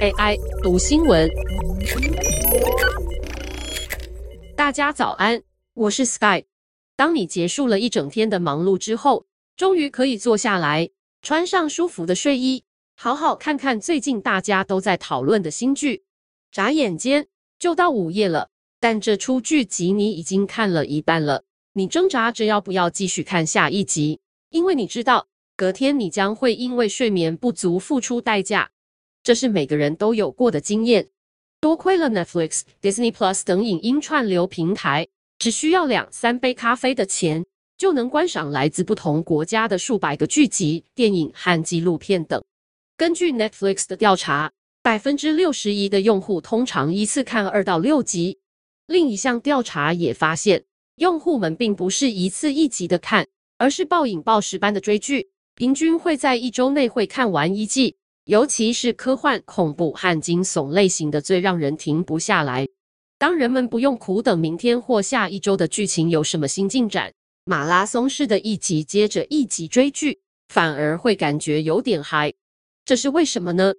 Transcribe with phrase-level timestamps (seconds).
[0.00, 1.30] AI 读新闻，
[4.56, 5.42] 大家早安，
[5.74, 6.44] 我是 Sky。
[6.96, 9.26] 当你结束了一整天的忙碌之后，
[9.56, 10.90] 终于可以坐下来，
[11.22, 12.64] 穿上舒服的睡衣，
[12.96, 16.04] 好好看看最近大家都在讨论的新剧。
[16.52, 17.26] 眨眼间
[17.58, 24.20] 就到午夜了，但这出剧集你已经看了一半了，你挣扎着要不要继续看下一集，
[24.50, 25.26] 因为你知道
[25.56, 28.70] 隔天你将会因为睡眠不足付出代价。
[29.22, 31.08] 这是每个人都有过的经验。
[31.60, 35.06] 多亏了 Netflix、Disney Plus 等影音串流平台，
[35.38, 37.46] 只需要两三杯咖啡的钱，
[37.78, 42.42] 就能观赏来自不同国家的数百个剧集、电影和纪录片等。
[42.96, 44.52] 根据 Netflix 的调查，
[44.82, 48.38] 百分之六十一的用户通常一次看二到六集。
[48.86, 50.64] 另一项调查也发现，
[50.96, 57.96] 用户们并不是一次一集的看，而是暴饮暴食般的追剧，平均会在一周内会看完一季。
[58.24, 62.66] 尤其是科幻、恐怖和惊悚类型的，最让人停不下来。
[63.18, 67.12] 当人们不用苦等明天或下一周的剧情有什么新进展，
[67.44, 72.32] 马拉松式的一集接着一集追剧，反而会感觉有点嗨。
[72.86, 73.74] 这是为什么呢？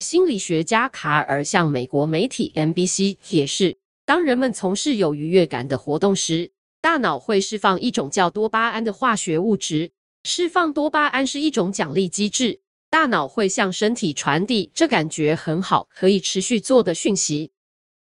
[0.00, 6.52] 心理学家卡尔向美国媒体 NBC 解释，当人们从事有愉悦感的活动时，
[6.82, 9.92] 大脑会释放一种叫多巴胺的化学物质。
[10.28, 12.58] 释放多巴胺是一种奖励机制。
[12.90, 17.52] 大脑会向身体传递这感觉很好，可以持续做的讯息。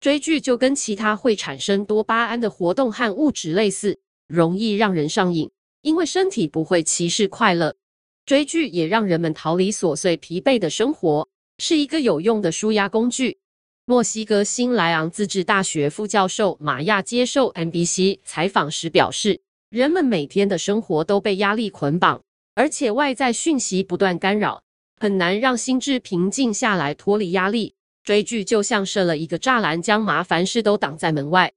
[0.01, 5.51] 追剧就跟其他会产生多巴胺的活动和物质类似，容易让人上瘾，
[5.83, 7.77] 因为身体不会歧视快乐。
[8.25, 11.29] 追剧也让人们逃离琐碎疲惫的生活，
[11.59, 13.39] 是一个有用的舒压工具。
[13.85, 19.43] 墨西哥新莱昂自治大学副教授玛亚接受 NBC 采访时表示，
[19.75, 22.23] 人们每天的生活都被压力捆绑，
[22.55, 24.63] 而且外在讯息不断干扰。
[25.01, 27.75] 很难让心智平静下来，脱离压力。
[28.05, 31.53] 追剧就像设了一个栅栏，将麻烦事都挡在门外。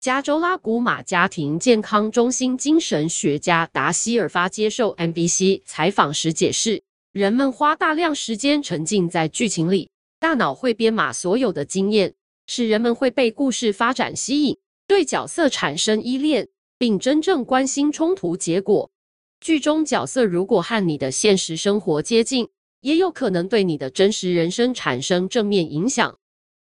[0.00, 12.14] 加州拉古马家庭健康中心精神学家达希尔发接受 NBC 采访时解释，人们花大量时间沉浸在剧情里，大脑会编码所有的经验，
[12.48, 14.58] 使人们会被故事发展吸引，
[14.88, 16.48] 对角色产生依恋，
[16.80, 18.90] 并真正关心冲突结果。
[19.38, 22.48] 剧中角色如果和你的现实生活接近，
[22.80, 26.16] 也有可能对你的真实人生产生正面影响。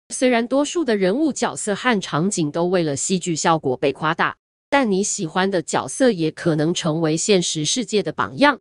[0.09, 4.35] 虽然多数的人物角色和场景都为了戏剧效果被夸大，
[4.69, 8.59] 但你喜欢的角色也可能成为现实世界的榜样。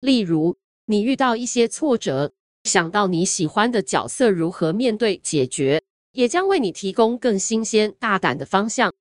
[0.00, 2.32] 例如，你遇到一些挫折，
[2.64, 5.82] 想到你喜欢的角色如何面对解决，
[6.12, 8.92] 也将为你提供更新鲜、大胆的方向。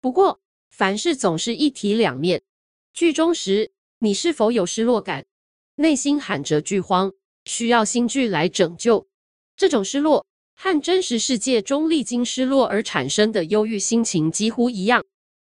[0.00, 0.38] 不过，
[0.70, 2.42] 凡事总是一体两面。
[2.92, 5.24] 剧中时，你是否有失落感？
[5.76, 7.12] 内心喊着剧荒？
[7.44, 9.06] 需要新剧来拯救。
[9.56, 15.04] 这种失落和真实世界中历经失落而产生的忧郁心情几乎一样。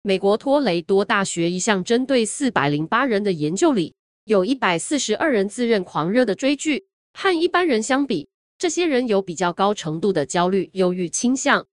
[0.02, 11.66] 美国托雷多大学一项针对四百零八人的研究里，有一百四十二人自认狂热的追剧，和一般人相比，这些人有比较高程度的焦虑、忧郁倾向。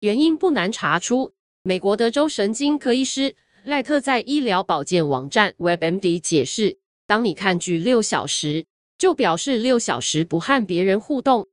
[0.00, 1.35] 原因不难查出。
[1.66, 3.34] 美国德州神经科医师
[3.64, 6.78] 赖特在医疗保健网站 WebMD 解释：
[7.08, 8.66] 当你看剧六小时，
[8.96, 11.48] 就表示六小时不和别人互动。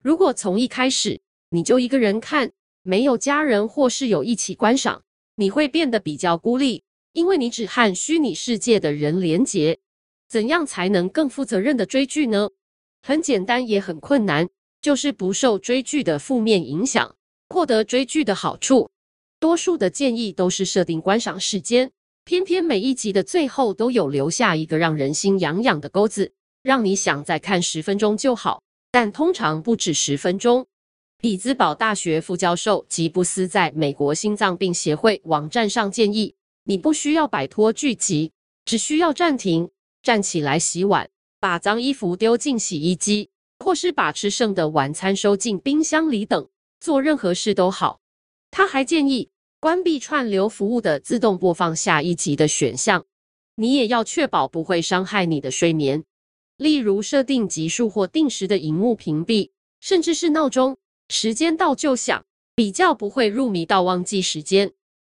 [0.00, 2.52] 如果从一开始你就一个人看，
[2.84, 5.02] 没有家人或室友一起观赏，
[5.34, 9.80] 你会变得比较孤立，因为你只和虚拟世界的人连结。
[10.28, 12.50] 怎样才能更负责任的追剧呢？
[13.02, 14.48] 很简单，也很困难，
[14.80, 17.16] 就是不受追剧的负面影响，
[17.48, 18.88] 获得追剧的好处。
[19.38, 21.90] 多数的建议都是设定观赏时间，
[22.24, 26.32] 偏偏每一集的最后都有留下一个让人心痒痒的钩子。
[26.62, 30.66] 让你想再看十分钟就好，但通常不止十分钟。
[31.18, 38.32] 匹兹堡大学副教授吉布斯在美国心脏病协会网站上建议，你不需要摆脱剧集，
[38.64, 39.70] 只需要暂停，
[40.02, 41.08] 站起来洗碗，
[41.38, 43.30] 把脏衣服丢进洗衣机，
[43.64, 46.48] 或是把吃剩的晚餐收进冰箱里等，
[46.80, 48.00] 做任何事都好。
[48.56, 49.28] 他还建议
[49.60, 53.04] 关闭串流服务的自动播放下一集的选项，
[53.56, 56.04] 你也要确保不会伤害你的睡眠。
[56.56, 60.78] 例如设定集数或定时的荧幕屏蔽，甚至是闹钟，
[61.10, 62.24] 时间到就响，
[62.54, 64.72] 比较不会入迷到忘记时间。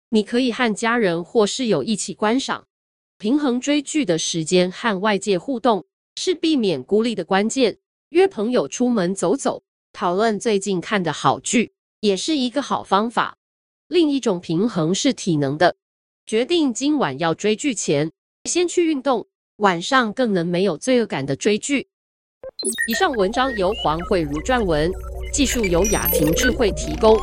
[0.10, 2.68] 你可以和家人或室友一起观赏，
[3.18, 7.80] 平衡追剧的时间和外界互动，是避免孤立的关键。
[8.10, 13.38] 约朋友出门走走，讨论最近看的好剧，也是一个好方法。
[13.88, 15.76] 另一种平衡是体能的，
[16.26, 18.12] 决定今晚要追剧前，
[18.46, 19.28] 先去运动。
[19.58, 21.88] 晚上更能没有罪恶感的追剧。
[22.88, 24.92] 以上文章由黄慧如撰文，
[25.32, 27.16] 技术由雅婷智慧提供。